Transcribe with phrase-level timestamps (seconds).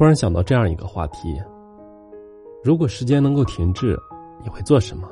[0.00, 1.38] 突然想到这样一个话题：
[2.64, 3.94] 如果时间能够停滞，
[4.42, 5.06] 你会做什么？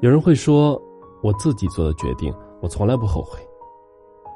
[0.00, 0.80] 有人会说，
[1.22, 2.32] 我自己做的决定，
[2.62, 3.38] 我从来不后悔；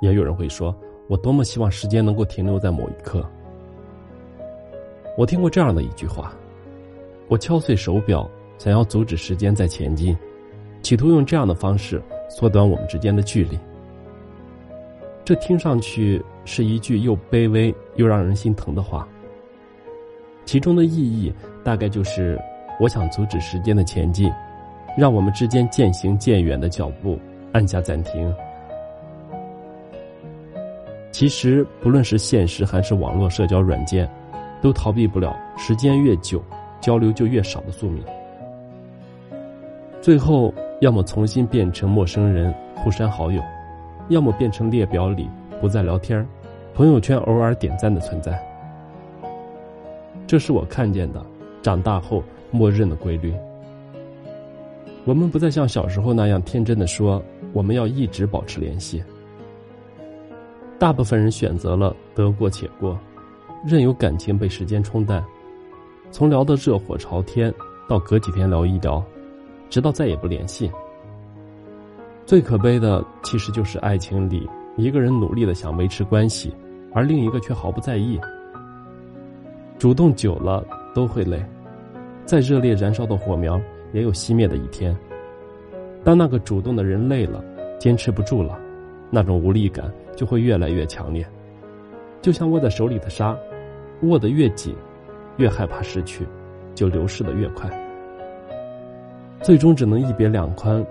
[0.00, 0.74] 也有人会说，
[1.06, 3.22] 我多么希望时间能够停留在某一刻。
[5.18, 6.32] 我听过这样的一句话：
[7.28, 10.16] 我敲碎手表，想要阻止时间在前进，
[10.80, 13.58] 企图用这样的方式缩短我们之间的距离。
[15.24, 19.08] 这听上去是一句又卑微又让人心疼的话。
[20.44, 21.32] 其中的意义
[21.64, 22.38] 大概就是，
[22.78, 24.30] 我想阻止时间的前进，
[24.98, 27.18] 让我们之间渐行渐远的脚步
[27.52, 28.34] 按下暂停。
[31.10, 34.06] 其实，不论是现实还是网络社交软件，
[34.60, 36.42] 都逃避不了时间越久，
[36.80, 38.04] 交流就越少的宿命。
[40.02, 43.40] 最后，要么重新变成陌生人，互删好友。
[44.08, 45.28] 要么变成列表里
[45.60, 46.26] 不再聊天
[46.74, 48.38] 朋友圈偶尔点赞的存在。
[50.26, 51.24] 这是我看见的，
[51.62, 53.32] 长大后默认的规律。
[55.04, 59.02] 我们不再像小时候那样天真的说我们要一直保持联系。
[60.78, 62.98] 大部分人选择了得过且过，
[63.66, 65.24] 任由感情被时间冲淡，
[66.10, 67.52] 从聊得热火朝天
[67.88, 69.02] 到隔几天聊一聊，
[69.70, 70.70] 直到再也不联系。
[72.26, 76.50] 最可悲的，其实就是爱情里一个人努力的想维持关系，
[76.94, 78.18] 而另一个却毫不在意。
[79.78, 81.44] 主动久了都会累，
[82.24, 83.60] 再热烈燃烧的火苗
[83.92, 84.96] 也有熄灭的一天。
[86.02, 87.44] 当那个主动的人累了，
[87.78, 88.58] 坚持不住了，
[89.10, 91.26] 那种无力感就会越来越强烈，
[92.22, 93.36] 就像握在手里的沙，
[94.00, 94.74] 握得越紧，
[95.36, 96.26] 越害怕失去，
[96.74, 97.70] 就流逝的越快，
[99.42, 100.84] 最终只能一别两宽。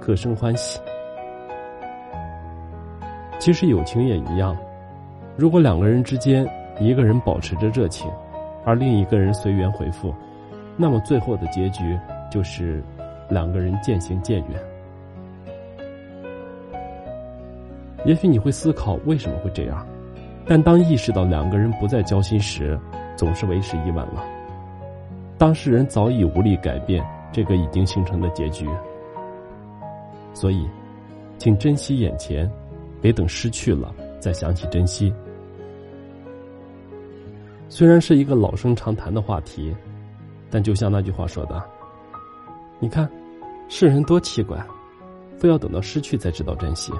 [0.00, 0.80] 各生欢喜。
[3.38, 4.56] 其实友情也一样，
[5.36, 6.46] 如果两个人之间
[6.78, 8.10] 一个人保持着热情，
[8.64, 10.14] 而另一个人随缘回复，
[10.76, 11.98] 那么最后的结局
[12.30, 12.82] 就是
[13.28, 14.60] 两个人渐行渐远。
[18.04, 19.86] 也许你会思考为什么会这样，
[20.46, 22.78] 但当意识到两个人不再交心时，
[23.14, 24.24] 总是为时已晚了。
[25.38, 28.68] 当事人早已无力改变这个已经形成的结局。
[30.32, 30.66] 所以，
[31.38, 32.50] 请珍惜眼前，
[33.00, 35.12] 别等失去了再想起珍惜。
[37.68, 39.74] 虽然是一个老生常谈的话题，
[40.50, 41.62] 但就像那句话说的
[42.80, 43.08] ：“你看，
[43.68, 44.64] 世人多奇怪，
[45.36, 46.92] 非要等到失去才知道珍惜。”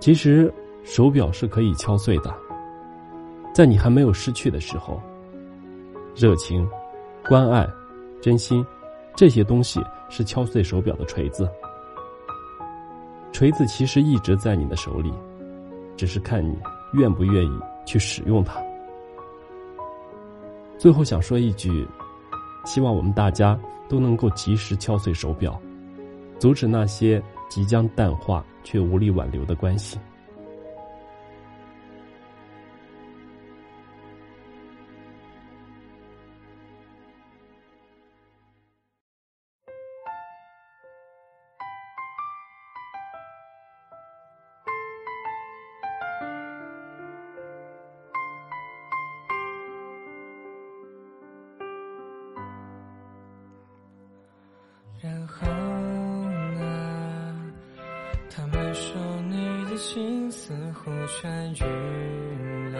[0.00, 0.52] 其实，
[0.84, 2.34] 手表是可以敲碎的，
[3.54, 5.00] 在你还没有失去的时候，
[6.14, 6.68] 热情、
[7.28, 7.68] 关爱、
[8.20, 8.64] 真心。
[9.16, 11.48] 这些东西是敲碎手表的锤子，
[13.32, 15.12] 锤子其实一直在你的手里，
[15.96, 16.56] 只是看你
[16.94, 18.60] 愿不愿意去使用它。
[20.78, 21.86] 最后想说一句，
[22.64, 23.58] 希望我们大家
[23.88, 25.60] 都能够及时敲碎手表，
[26.38, 29.98] 阻止那些即将淡化却无力挽留的关系。
[55.02, 56.62] 然后呢？
[58.30, 58.94] 他们说
[59.28, 61.28] 你的心似乎痊
[61.62, 61.64] 愈
[62.70, 62.78] 了，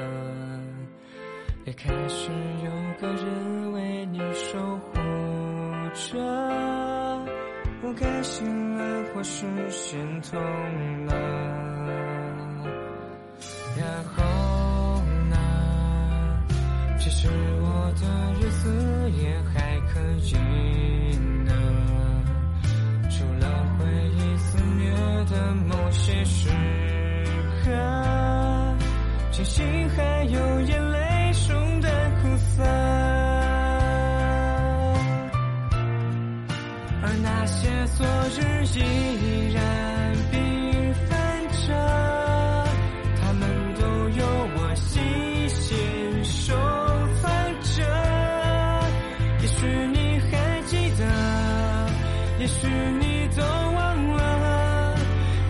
[1.64, 2.30] 也开始
[2.64, 4.94] 有个人为你守护
[5.94, 6.18] 着。
[7.82, 10.40] 我开心了，或是心痛
[11.06, 11.14] 了。
[13.76, 14.22] 然后
[15.28, 15.36] 呢？
[16.98, 17.28] 其实
[17.60, 18.02] 我的
[18.40, 20.34] 日子也还可以。
[29.46, 29.64] 心
[29.96, 31.88] 还有眼泪中的
[32.20, 32.64] 苦涩，
[37.00, 38.04] 而那些昨
[38.34, 39.62] 日依然
[40.32, 40.34] 缤
[41.06, 41.16] 纷
[41.52, 41.72] 着，
[43.22, 43.48] 他们
[43.80, 44.26] 都有
[44.56, 46.54] 我细心收
[47.22, 47.30] 藏
[47.62, 47.84] 着。
[49.40, 51.00] 也许你还记得，
[52.40, 52.66] 也许
[52.98, 54.98] 你都忘了，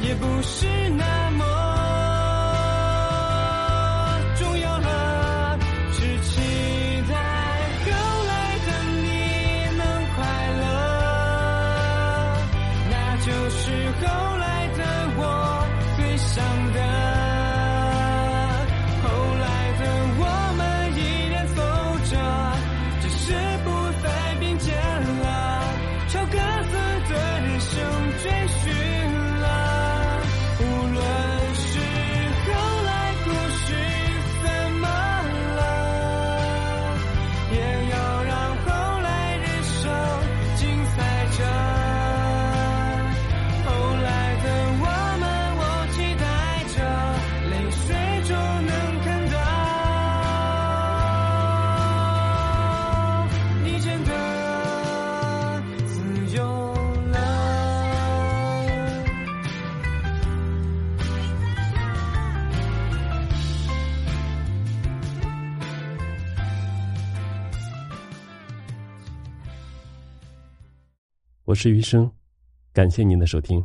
[0.02, 0.66] 也不是。
[0.90, 1.44] 那么
[71.46, 72.10] 我是余生，
[72.72, 73.64] 感谢您的收听。